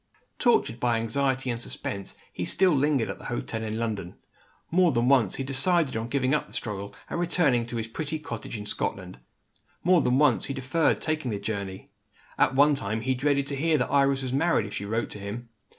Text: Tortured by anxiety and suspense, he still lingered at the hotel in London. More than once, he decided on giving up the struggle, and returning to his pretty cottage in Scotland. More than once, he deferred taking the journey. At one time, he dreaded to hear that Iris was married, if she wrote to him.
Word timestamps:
Tortured 0.39 0.79
by 0.79 0.97
anxiety 0.97 1.51
and 1.51 1.61
suspense, 1.61 2.17
he 2.33 2.43
still 2.43 2.71
lingered 2.73 3.07
at 3.11 3.19
the 3.19 3.25
hotel 3.25 3.61
in 3.63 3.77
London. 3.77 4.15
More 4.71 4.91
than 4.91 5.07
once, 5.09 5.35
he 5.35 5.43
decided 5.43 5.95
on 5.95 6.07
giving 6.07 6.33
up 6.33 6.47
the 6.47 6.53
struggle, 6.53 6.95
and 7.07 7.19
returning 7.19 7.67
to 7.67 7.75
his 7.75 7.87
pretty 7.87 8.17
cottage 8.17 8.57
in 8.57 8.65
Scotland. 8.65 9.19
More 9.83 10.01
than 10.01 10.17
once, 10.17 10.45
he 10.45 10.55
deferred 10.55 11.01
taking 11.01 11.29
the 11.29 11.37
journey. 11.39 11.87
At 12.39 12.55
one 12.55 12.73
time, 12.73 13.01
he 13.01 13.13
dreaded 13.13 13.45
to 13.45 13.55
hear 13.55 13.77
that 13.77 13.91
Iris 13.91 14.23
was 14.23 14.33
married, 14.33 14.65
if 14.65 14.73
she 14.73 14.85
wrote 14.85 15.11
to 15.11 15.19
him. 15.19 15.49